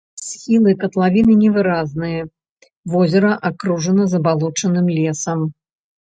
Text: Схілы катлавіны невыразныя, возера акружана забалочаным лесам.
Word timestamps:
Схілы 0.27 0.71
катлавіны 0.83 1.35
невыразныя, 1.41 2.21
возера 2.95 3.31
акружана 3.51 4.09
забалочаным 4.17 4.87
лесам. 4.97 5.39